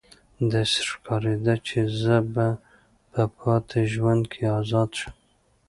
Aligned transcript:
داسې 0.51 0.79
ښکاریده 0.89 1.55
چې 1.67 1.77
زه 2.01 2.15
به 2.33 2.47
په 3.11 3.21
پاتې 3.37 3.81
ژوند 3.93 4.23
کې 4.31 4.43
ازاده 4.59 4.95
شم 4.99 5.13